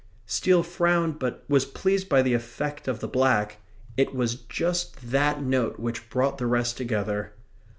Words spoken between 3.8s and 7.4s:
it was just THAT note which brought the rest together.